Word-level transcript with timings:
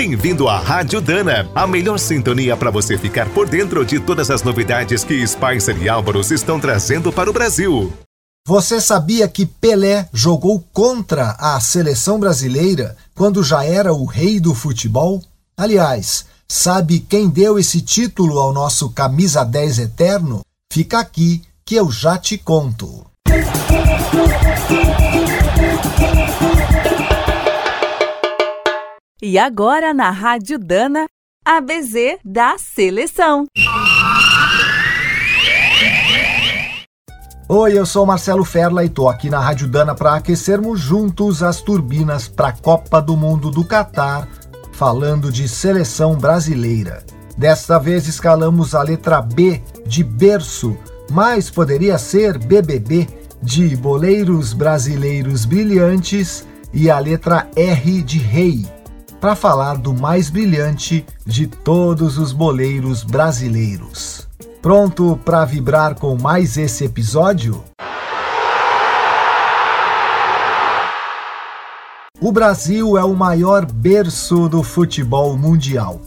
Bem-vindo 0.00 0.48
à 0.48 0.58
Rádio 0.58 0.98
Dana, 0.98 1.46
a 1.54 1.66
melhor 1.66 1.98
sintonia 1.98 2.56
para 2.56 2.70
você 2.70 2.96
ficar 2.96 3.28
por 3.28 3.46
dentro 3.46 3.84
de 3.84 4.00
todas 4.00 4.30
as 4.30 4.42
novidades 4.42 5.04
que 5.04 5.26
Spicer 5.26 5.76
e 5.76 5.90
Álvaros 5.90 6.30
estão 6.30 6.58
trazendo 6.58 7.12
para 7.12 7.28
o 7.28 7.34
Brasil. 7.34 7.92
Você 8.48 8.80
sabia 8.80 9.28
que 9.28 9.44
Pelé 9.44 10.08
jogou 10.10 10.64
contra 10.72 11.32
a 11.32 11.60
seleção 11.60 12.18
brasileira 12.18 12.96
quando 13.14 13.44
já 13.44 13.62
era 13.62 13.92
o 13.92 14.06
rei 14.06 14.40
do 14.40 14.54
futebol? 14.54 15.22
Aliás, 15.54 16.24
sabe 16.48 17.00
quem 17.00 17.28
deu 17.28 17.58
esse 17.58 17.82
título 17.82 18.38
ao 18.38 18.54
nosso 18.54 18.88
camisa 18.88 19.44
10 19.44 19.80
eterno? 19.80 20.40
Fica 20.72 20.98
aqui 20.98 21.42
que 21.62 21.74
eu 21.74 21.92
já 21.92 22.16
te 22.16 22.38
conto. 22.38 23.04
E 29.30 29.38
agora 29.38 29.94
na 29.94 30.10
Rádio 30.10 30.58
Dana, 30.58 31.06
a 31.44 31.60
BZ 31.60 32.18
da 32.24 32.58
Seleção. 32.58 33.46
Oi, 37.48 37.78
eu 37.78 37.86
sou 37.86 38.04
Marcelo 38.04 38.44
Ferla 38.44 38.84
e 38.84 38.88
tô 38.88 39.08
aqui 39.08 39.30
na 39.30 39.38
Rádio 39.38 39.68
Dana 39.68 39.94
para 39.94 40.16
aquecermos 40.16 40.80
juntos 40.80 41.44
as 41.44 41.62
turbinas 41.62 42.26
para 42.26 42.48
a 42.48 42.52
Copa 42.52 43.00
do 43.00 43.16
Mundo 43.16 43.52
do 43.52 43.64
Catar, 43.64 44.26
falando 44.72 45.30
de 45.30 45.48
seleção 45.48 46.16
brasileira. 46.16 47.04
Desta 47.38 47.78
vez 47.78 48.08
escalamos 48.08 48.74
a 48.74 48.82
letra 48.82 49.22
B 49.22 49.62
de 49.86 50.02
berço, 50.02 50.76
mas 51.08 51.48
poderia 51.48 51.98
ser 51.98 52.36
BBB 52.36 53.06
de 53.40 53.76
boleiros 53.76 54.52
brasileiros 54.52 55.44
brilhantes 55.44 56.44
e 56.72 56.90
a 56.90 56.98
letra 56.98 57.48
R 57.54 58.02
de 58.02 58.18
rei 58.18 58.79
para 59.20 59.36
falar 59.36 59.76
do 59.76 59.92
mais 59.92 60.30
brilhante 60.30 61.04
de 61.26 61.46
todos 61.46 62.16
os 62.16 62.32
boleiros 62.32 63.04
brasileiros. 63.04 64.26
Pronto 64.62 65.18
para 65.24 65.44
vibrar 65.44 65.94
com 65.94 66.16
mais 66.16 66.56
esse 66.56 66.84
episódio? 66.84 67.62
O 72.20 72.32
Brasil 72.32 72.98
é 72.98 73.04
o 73.04 73.14
maior 73.14 73.64
berço 73.64 74.48
do 74.48 74.62
futebol 74.62 75.36
mundial. 75.36 76.00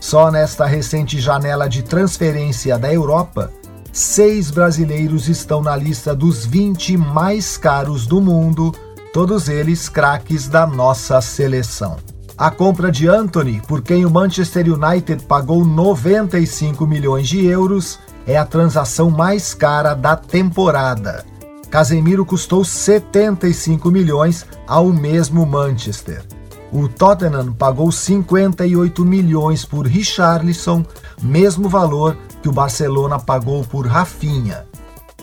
Só 0.00 0.30
nesta 0.30 0.66
recente 0.66 1.20
janela 1.20 1.68
de 1.68 1.82
transferência 1.82 2.78
da 2.78 2.92
Europa, 2.92 3.52
seis 3.92 4.50
brasileiros 4.50 5.28
estão 5.28 5.62
na 5.62 5.76
lista 5.76 6.14
dos 6.14 6.44
20 6.44 6.96
mais 6.96 7.56
caros 7.56 8.06
do 8.06 8.20
mundo, 8.20 8.74
todos 9.12 9.48
eles 9.48 9.88
craques 9.88 10.48
da 10.48 10.66
nossa 10.66 11.20
seleção. 11.20 11.96
A 12.40 12.50
compra 12.50 12.90
de 12.90 13.06
Anthony, 13.06 13.60
por 13.68 13.82
quem 13.82 14.06
o 14.06 14.10
Manchester 14.10 14.64
United 14.72 15.26
pagou 15.26 15.62
95 15.62 16.86
milhões 16.86 17.28
de 17.28 17.44
euros, 17.44 17.98
é 18.26 18.38
a 18.38 18.46
transação 18.46 19.10
mais 19.10 19.52
cara 19.52 19.92
da 19.92 20.16
temporada. 20.16 21.22
Casemiro 21.68 22.24
custou 22.24 22.64
75 22.64 23.90
milhões 23.90 24.46
ao 24.66 24.86
mesmo 24.86 25.44
Manchester. 25.44 26.24
O 26.72 26.88
Tottenham 26.88 27.52
pagou 27.52 27.92
58 27.92 29.04
milhões 29.04 29.66
por 29.66 29.86
Richarlison, 29.86 30.82
mesmo 31.20 31.68
valor 31.68 32.16
que 32.42 32.48
o 32.48 32.52
Barcelona 32.52 33.18
pagou 33.18 33.62
por 33.64 33.86
Rafinha. 33.86 34.64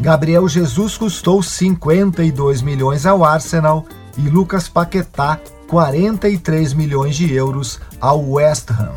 Gabriel 0.00 0.48
Jesus 0.48 0.96
custou 0.96 1.42
52 1.42 2.62
milhões 2.62 3.04
ao 3.04 3.22
Arsenal 3.22 3.84
e 4.16 4.30
Lucas 4.30 4.66
Paquetá 4.66 5.38
43 5.72 6.74
milhões 6.74 7.16
de 7.16 7.32
euros 7.32 7.80
ao 7.98 8.32
West 8.32 8.70
Ham. 8.72 8.92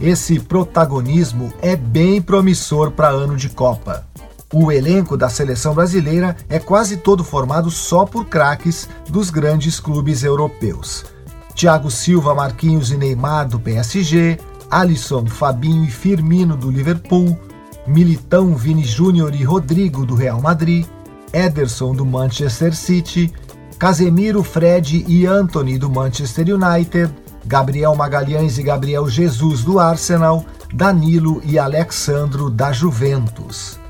Esse 0.00 0.38
protagonismo 0.38 1.52
é 1.60 1.74
bem 1.74 2.22
promissor 2.22 2.92
para 2.92 3.08
ano 3.08 3.36
de 3.36 3.48
Copa. 3.48 4.06
O 4.54 4.70
elenco 4.70 5.16
da 5.16 5.28
seleção 5.28 5.74
brasileira 5.74 6.36
é 6.48 6.60
quase 6.60 6.98
todo 6.98 7.24
formado 7.24 7.72
só 7.72 8.06
por 8.06 8.26
craques 8.26 8.88
dos 9.08 9.30
grandes 9.30 9.80
clubes 9.80 10.22
europeus. 10.22 11.04
Thiago 11.56 11.90
Silva, 11.90 12.36
Marquinhos 12.36 12.92
e 12.92 12.96
Neymar 12.96 13.48
do 13.48 13.58
PSG, 13.58 14.38
Alisson, 14.70 15.26
Fabinho 15.26 15.82
e 15.82 15.90
Firmino 15.90 16.56
do 16.56 16.70
Liverpool, 16.70 17.36
Militão, 17.84 18.54
Vini 18.54 18.84
Júnior 18.84 19.34
e 19.34 19.42
Rodrigo 19.42 20.06
do 20.06 20.14
Real 20.14 20.40
Madrid, 20.40 20.86
Ederson 21.32 21.94
do 21.94 22.06
Manchester 22.06 22.76
City, 22.76 23.34
Casemiro, 23.82 24.44
Fred 24.44 25.04
e 25.08 25.26
Anthony 25.26 25.76
do 25.76 25.90
Manchester 25.90 26.46
United, 26.54 27.12
Gabriel 27.44 27.96
Magalhães 27.96 28.56
e 28.56 28.62
Gabriel 28.62 29.08
Jesus 29.08 29.64
do 29.64 29.80
Arsenal, 29.80 30.46
Danilo 30.72 31.42
e 31.44 31.58
Alexandro 31.58 32.48
da 32.48 32.70
Juventus. 32.70 33.80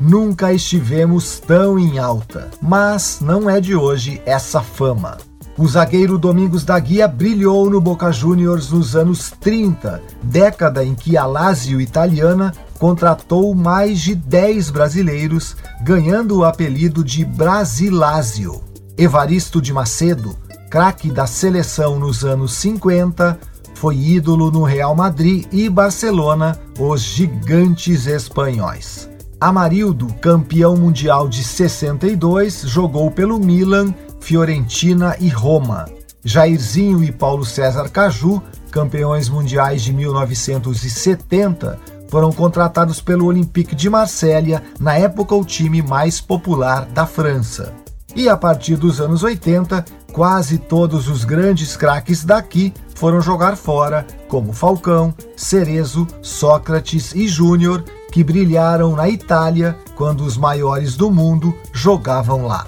Nunca 0.00 0.54
estivemos 0.54 1.38
tão 1.38 1.78
em 1.78 1.98
alta, 1.98 2.48
mas 2.62 3.18
não 3.20 3.50
é 3.50 3.60
de 3.60 3.74
hoje 3.76 4.22
essa 4.24 4.62
fama. 4.62 5.18
O 5.58 5.68
zagueiro 5.68 6.16
Domingos 6.16 6.64
da 6.64 6.78
Guia 6.78 7.06
brilhou 7.06 7.68
no 7.68 7.78
Boca 7.78 8.10
Juniors 8.10 8.70
nos 8.70 8.96
anos 8.96 9.34
30, 9.38 10.00
década 10.22 10.82
em 10.82 10.94
que 10.94 11.14
a 11.14 11.26
Lazio 11.26 11.78
italiana 11.78 12.54
contratou 12.78 13.54
mais 13.54 14.00
de 14.00 14.14
10 14.14 14.70
brasileiros, 14.70 15.54
ganhando 15.82 16.38
o 16.38 16.44
apelido 16.46 17.04
de 17.04 17.22
Brasilásio. 17.22 18.71
Evaristo 18.96 19.60
de 19.60 19.72
Macedo, 19.72 20.36
craque 20.70 21.10
da 21.10 21.26
seleção 21.26 21.98
nos 21.98 22.24
anos 22.24 22.52
50, 22.54 23.38
foi 23.74 23.96
ídolo 23.96 24.50
no 24.50 24.62
Real 24.62 24.94
Madrid 24.94 25.46
e 25.50 25.68
Barcelona, 25.68 26.58
os 26.78 27.00
gigantes 27.00 28.06
espanhóis. 28.06 29.08
Amarildo, 29.40 30.06
campeão 30.20 30.76
mundial 30.76 31.26
de 31.26 31.42
62, 31.42 32.62
jogou 32.62 33.10
pelo 33.10 33.40
Milan, 33.40 33.92
Fiorentina 34.20 35.16
e 35.18 35.28
Roma. 35.28 35.86
Jairzinho 36.24 37.02
e 37.02 37.10
Paulo 37.10 37.44
César 37.44 37.88
Caju, 37.88 38.40
campeões 38.70 39.28
mundiais 39.28 39.82
de 39.82 39.92
1970, 39.92 41.80
foram 42.08 42.30
contratados 42.30 43.00
pelo 43.00 43.26
Olympique 43.26 43.74
de 43.74 43.90
Marselha, 43.90 44.62
na 44.78 44.94
época 44.96 45.34
o 45.34 45.44
time 45.44 45.82
mais 45.82 46.20
popular 46.20 46.84
da 46.84 47.04
França. 47.04 47.81
E 48.14 48.28
a 48.28 48.36
partir 48.36 48.76
dos 48.76 49.00
anos 49.00 49.22
80, 49.22 49.84
quase 50.12 50.58
todos 50.58 51.08
os 51.08 51.24
grandes 51.24 51.76
craques 51.76 52.24
daqui 52.24 52.72
foram 52.94 53.20
jogar 53.20 53.56
fora, 53.56 54.06
como 54.28 54.52
Falcão, 54.52 55.14
Cerezo, 55.34 56.06
Sócrates 56.20 57.14
e 57.14 57.26
Júnior, 57.26 57.84
que 58.12 58.22
brilharam 58.22 58.94
na 58.94 59.08
Itália 59.08 59.76
quando 59.96 60.20
os 60.24 60.36
maiores 60.36 60.94
do 60.94 61.10
mundo 61.10 61.54
jogavam 61.72 62.46
lá. 62.46 62.66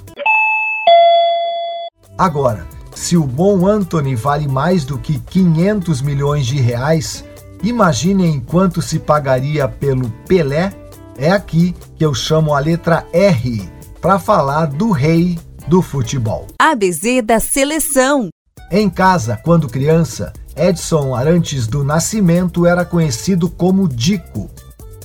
Agora, 2.16 2.66
se 2.94 3.16
o 3.16 3.24
bom 3.24 3.66
Anthony 3.66 4.14
vale 4.14 4.48
mais 4.48 4.84
do 4.84 4.96
que 4.96 5.18
500 5.18 6.00
milhões 6.00 6.46
de 6.46 6.56
reais, 6.60 7.24
imaginem 7.62 8.40
quanto 8.40 8.80
se 8.80 8.98
pagaria 8.98 9.68
pelo 9.68 10.08
Pelé. 10.26 10.72
É 11.18 11.30
aqui 11.30 11.76
que 11.96 12.04
eu 12.04 12.14
chamo 12.14 12.54
a 12.54 12.58
letra 12.58 13.06
R 13.12 13.73
para 14.04 14.18
falar 14.18 14.66
do 14.66 14.90
rei 14.90 15.38
do 15.66 15.80
futebol. 15.80 16.48
ABC 16.58 17.22
da 17.22 17.40
seleção. 17.40 18.28
Em 18.70 18.90
casa, 18.90 19.40
quando 19.42 19.66
criança, 19.66 20.30
Edson 20.54 21.14
Arantes 21.14 21.66
do 21.66 21.82
Nascimento 21.82 22.66
era 22.66 22.84
conhecido 22.84 23.48
como 23.48 23.88
Dico. 23.88 24.50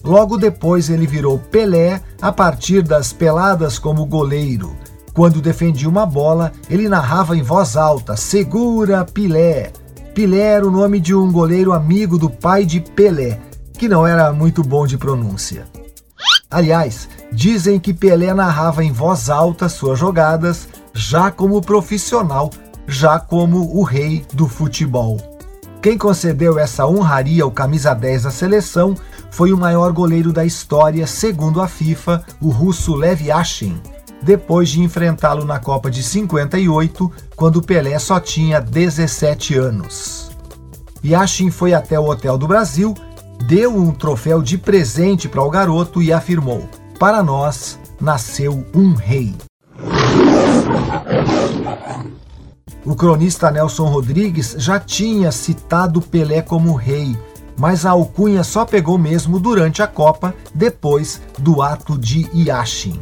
Logo 0.04 0.38
depois 0.38 0.90
ele 0.90 1.08
virou 1.08 1.40
Pelé 1.40 2.02
a 2.22 2.30
partir 2.30 2.82
das 2.82 3.14
peladas 3.14 3.80
como 3.80 4.06
goleiro. 4.06 4.76
Quando 5.14 5.40
defendia 5.40 5.88
uma 5.88 6.06
bola, 6.06 6.52
ele 6.70 6.90
narrava 6.90 7.38
em 7.38 7.42
voz 7.42 7.78
alta: 7.78 8.18
Segura 8.18 9.06
Pilé. 9.06 9.72
Pilé 10.14 10.42
era 10.42 10.68
o 10.68 10.72
nome 10.72 11.00
de 11.00 11.16
um 11.16 11.32
goleiro 11.32 11.72
amigo 11.72 12.18
do 12.18 12.30
pai 12.30 12.66
de 12.66 12.82
Pelé, 12.82 13.40
que 13.78 13.88
não 13.88 14.06
era 14.06 14.34
muito 14.34 14.62
bom 14.62 14.86
de 14.86 14.98
pronúncia. 14.98 15.66
Aliás, 16.52 17.08
dizem 17.32 17.80
que 17.80 17.94
Pelé 17.94 18.34
narrava 18.34 18.84
em 18.84 18.92
voz 18.92 19.30
alta 19.30 19.70
suas 19.70 19.98
jogadas, 20.00 20.68
já 20.94 21.32
como 21.32 21.62
profissional, 21.62 22.50
já 22.88 23.20
como 23.20 23.78
o 23.78 23.84
rei 23.84 24.26
do 24.34 24.48
futebol. 24.48 25.18
Quem 25.82 25.98
concedeu 25.98 26.60
essa 26.60 26.86
honraria 26.86 27.44
ao 27.44 27.52
camisa 27.52 27.94
10 27.94 28.24
da 28.24 28.32
seleção 28.32 28.96
foi 29.32 29.54
o 29.54 29.58
maior 29.58 29.92
goleiro 29.94 30.34
da 30.34 30.44
história, 30.44 31.08
segundo 31.08 31.62
a 31.62 31.68
FIFA, 31.68 32.24
o 32.42 32.50
russo 32.50 32.96
Lev 32.96 33.22
Yashin, 33.22 33.80
depois 34.22 34.70
de 34.70 34.82
enfrentá-lo 34.82 35.46
na 35.46 35.60
Copa 35.60 35.90
de 35.90 36.04
58, 36.04 37.12
quando 37.36 37.62
Pelé 37.62 37.98
só 38.00 38.20
tinha 38.20 38.60
17 38.60 39.56
anos. 39.56 40.32
Yashin 41.06 41.50
foi 41.50 41.74
até 41.74 41.98
o 41.98 42.10
Hotel 42.10 42.38
do 42.38 42.48
Brasil 42.48 42.94
deu 43.46 43.76
um 43.76 43.92
troféu 43.92 44.42
de 44.42 44.58
presente 44.58 45.28
para 45.28 45.44
o 45.44 45.50
garoto 45.50 46.02
e 46.02 46.12
afirmou: 46.12 46.68
Para 47.00 47.24
nós 47.24 47.80
nasceu 48.02 48.66
um 48.76 48.94
rei. 48.94 49.34
O 52.86 52.94
cronista 52.94 53.50
Nelson 53.50 53.86
Rodrigues 53.86 54.56
já 54.58 54.78
tinha 54.82 55.32
citado 55.32 56.02
Pelé 56.02 56.42
como 56.42 56.74
rei, 56.74 57.18
mas 57.58 57.86
a 57.86 57.92
alcunha 57.92 58.44
só 58.44 58.66
pegou 58.66 58.98
mesmo 58.98 59.40
durante 59.40 59.82
a 59.82 59.88
Copa, 59.88 60.36
depois 60.54 61.22
do 61.38 61.62
ato 61.62 61.98
de 61.98 62.30
Yashin. 62.36 63.00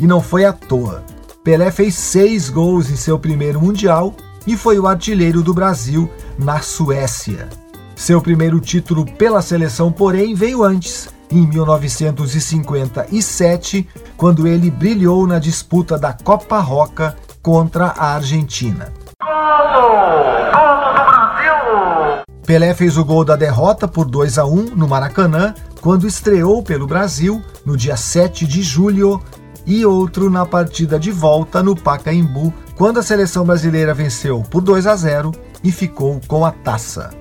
E 0.00 0.06
não 0.06 0.20
foi 0.20 0.44
à 0.44 0.52
toa. 0.52 1.04
Pelé 1.44 1.70
fez 1.70 1.94
seis 1.94 2.50
gols 2.50 2.90
em 2.90 2.96
seu 2.96 3.20
primeiro 3.20 3.60
Mundial 3.60 4.16
e 4.48 4.56
foi 4.56 4.80
o 4.80 4.86
artilheiro 4.88 5.44
do 5.44 5.54
Brasil 5.54 6.10
na 6.36 6.60
Suécia. 6.60 7.48
Seu 7.94 8.20
primeiro 8.20 8.58
título 8.58 9.04
pela 9.04 9.42
seleção, 9.42 9.92
porém, 9.92 10.34
veio 10.34 10.64
antes, 10.64 11.08
em 11.30 11.46
1957, 11.46 13.88
quando 14.16 14.46
ele 14.46 14.70
brilhou 14.70 15.26
na 15.26 15.38
disputa 15.38 15.98
da 15.98 16.12
Copa 16.12 16.58
Roca 16.58 17.16
contra 17.42 17.86
a 17.86 18.14
Argentina. 18.14 18.92
Pelé 22.46 22.72
fez 22.72 22.96
o 22.96 23.04
gol 23.04 23.24
da 23.24 23.36
derrota 23.36 23.86
por 23.86 24.06
2 24.06 24.38
a 24.38 24.46
1 24.46 24.74
no 24.74 24.88
Maracanã, 24.88 25.54
quando 25.82 26.06
estreou 26.06 26.62
pelo 26.62 26.86
Brasil 26.86 27.42
no 27.64 27.76
dia 27.76 27.96
7 27.96 28.46
de 28.46 28.62
julho, 28.62 29.22
e 29.66 29.84
outro 29.84 30.30
na 30.30 30.46
partida 30.46 30.98
de 30.98 31.10
volta 31.10 31.62
no 31.62 31.76
Pacaembu, 31.76 32.54
quando 32.74 33.00
a 33.00 33.02
seleção 33.02 33.44
brasileira 33.44 33.92
venceu 33.92 34.42
por 34.50 34.62
2 34.62 34.86
a 34.86 34.96
0 34.96 35.30
e 35.62 35.70
ficou 35.70 36.18
com 36.26 36.46
a 36.46 36.50
taça. 36.50 37.17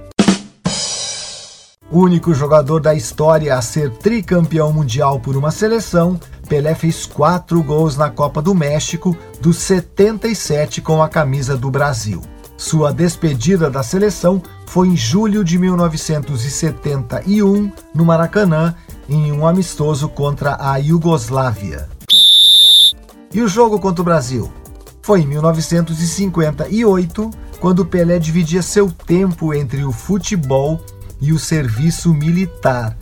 Único 1.92 2.34
jogador 2.34 2.80
da 2.81 2.94
história 2.94 3.56
a 3.56 3.62
ser 3.62 3.89
tricampeão 3.92 4.74
mundial 4.74 5.22
por 5.22 5.38
uma 5.38 5.51
seleção, 5.51 6.19
Pelé 6.50 6.75
fez 6.75 7.06
quatro 7.06 7.63
gols 7.63 7.95
na 7.95 8.10
Copa 8.10 8.42
do 8.42 8.54
México 8.54 9.16
dos 9.39 9.56
77 9.57 10.81
com 10.81 11.01
a 11.01 11.07
camisa 11.07 11.56
do 11.56 11.72
Brasil. 11.72 12.22
Sua 12.57 12.92
despedida 12.92 13.69
da 13.69 13.84
seleção 13.84 14.44
foi 14.66 14.89
em 14.89 14.98
julho 14.98 15.45
de 15.45 15.57
1971, 15.57 17.72
no 17.95 18.04
Maracanã, 18.04 18.75
em 19.07 19.31
um 19.31 19.48
amistoso 19.48 20.10
contra 20.10 20.57
a 20.60 20.75
Iugoslávia. 20.78 21.88
E 23.33 23.42
o 23.42 23.48
jogo 23.48 23.80
contra 23.80 24.01
o 24.01 24.06
Brasil? 24.06 24.51
Foi 25.01 25.22
em 25.22 25.28
1958, 25.28 27.31
quando 27.62 27.86
Pelé 27.86 28.19
dividia 28.19 28.62
seu 28.62 28.92
tempo 28.92 29.54
entre 29.54 29.86
o 29.86 29.94
futebol 29.94 30.81
e 31.19 31.34
o 31.34 31.40
serviço 31.40 32.14
militar 32.14 32.98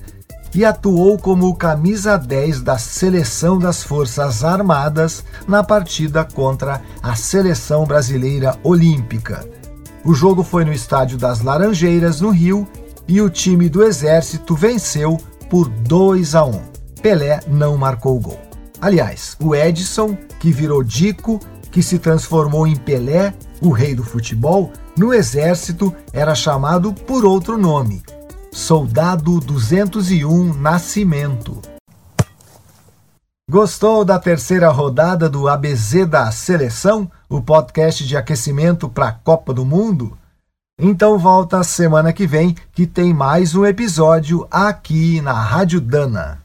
e 0.55 0.63
atuou 0.63 1.17
como 1.17 1.53
camisa 1.53 2.17
10 2.17 2.61
da 2.61 2.77
seleção 2.77 3.59
das 3.59 3.83
Forças 3.83 4.41
Armadas 4.41 5.23
na 5.45 5.61
partida 5.61 6.23
contra 6.23 6.81
a 7.03 7.13
seleção 7.13 7.83
brasileira 7.83 8.57
olímpica. 8.63 9.45
O 10.05 10.13
jogo 10.13 10.43
foi 10.43 10.63
no 10.63 10.71
estádio 10.71 11.17
das 11.17 11.41
Laranjeiras, 11.41 12.21
no 12.21 12.29
Rio, 12.29 12.65
e 13.05 13.19
o 13.21 13.29
time 13.29 13.67
do 13.67 13.83
Exército 13.83 14.55
venceu 14.55 15.17
por 15.49 15.67
2 15.67 16.35
a 16.35 16.45
1. 16.45 16.61
Pelé 17.01 17.41
não 17.47 17.75
marcou 17.75 18.17
gol. 18.19 18.39
Aliás, 18.79 19.35
o 19.41 19.53
Edson, 19.53 20.17
que 20.39 20.51
virou 20.51 20.83
Dico, 20.83 21.39
que 21.69 21.83
se 21.83 21.99
transformou 21.99 22.65
em 22.65 22.75
Pelé, 22.77 23.33
o 23.61 23.71
rei 23.71 23.93
do 23.93 24.03
futebol, 24.03 24.71
no 24.97 25.13
exército 25.13 25.93
era 26.13 26.33
chamado 26.33 26.93
por 26.93 27.25
outro 27.25 27.57
nome, 27.57 28.01
Soldado 28.51 29.39
201 29.39 30.53
Nascimento. 30.53 31.61
Gostou 33.49 34.03
da 34.03 34.17
terceira 34.17 34.69
rodada 34.69 35.29
do 35.29 35.47
ABZ 35.47 36.07
da 36.07 36.31
Seleção, 36.31 37.11
o 37.29 37.41
podcast 37.41 38.05
de 38.05 38.17
aquecimento 38.17 38.89
para 38.89 39.09
a 39.09 39.11
Copa 39.11 39.53
do 39.53 39.65
Mundo? 39.65 40.17
Então 40.79 41.17
volta 41.19 41.63
semana 41.63 42.11
que 42.11 42.25
vem 42.25 42.55
que 42.73 42.87
tem 42.87 43.13
mais 43.13 43.53
um 43.55 43.65
episódio 43.65 44.47
aqui 44.49 45.21
na 45.21 45.33
Rádio 45.33 45.79
Dana. 45.79 46.44